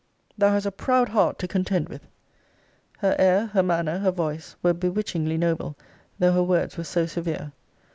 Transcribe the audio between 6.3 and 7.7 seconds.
her words were so severe.